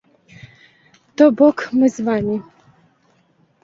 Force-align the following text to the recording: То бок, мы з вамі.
То 1.21 1.29
бок, 1.43 1.57
мы 1.79 1.85
з 1.99 2.09
вамі. 2.11 2.43